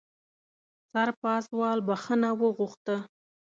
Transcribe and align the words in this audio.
سرپازوال 0.91 1.77
بښنه 1.87 2.29
وغوښته. 2.41 2.95